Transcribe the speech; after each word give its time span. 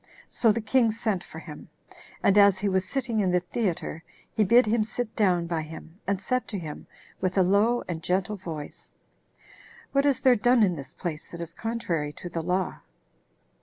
So 0.29 0.51
the 0.51 0.61
king 0.61 0.89
sent 0.89 1.23
for 1.23 1.37
him; 1.37 1.69
and 2.23 2.35
as 2.35 2.57
he 2.57 2.67
was 2.67 2.89
sitting 2.89 3.19
in 3.19 3.29
the 3.29 3.39
theater, 3.39 4.03
he 4.33 4.43
bid 4.43 4.65
him 4.65 4.83
sit 4.83 5.15
down 5.15 5.45
by 5.45 5.61
him, 5.61 5.99
and 6.07 6.19
said 6.19 6.47
to 6.47 6.57
him 6.57 6.87
with 7.19 7.37
a 7.37 7.43
low 7.43 7.83
and 7.87 8.01
gentle 8.01 8.35
voice, 8.35 8.95
"What 9.91 10.07
is 10.07 10.19
there 10.21 10.35
done 10.35 10.63
in 10.63 10.75
this 10.75 10.95
place 10.95 11.27
that 11.27 11.39
is 11.39 11.53
contrary 11.53 12.13
to 12.13 12.29
the 12.29 12.41
law?" 12.41 12.79